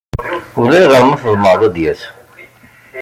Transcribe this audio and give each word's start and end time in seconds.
Ulayɣer 0.59 1.03
ma 1.07 1.17
tḍemɛeḍ 1.21 1.61
ad 1.67 1.71
d-yas. 1.75 2.01